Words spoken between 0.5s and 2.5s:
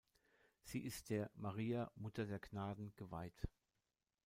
Sie ist der "Maria, Mutter der